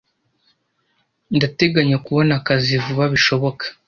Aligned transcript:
Ndateganya 1.35 1.97
kubona 2.05 2.31
akazi 2.39 2.73
vuba 2.83 3.05
bishoboka. 3.13 3.65